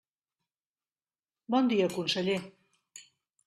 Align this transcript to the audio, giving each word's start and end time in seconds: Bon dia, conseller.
Bon 1.57 1.71
dia, 1.75 1.93
conseller. 2.01 2.41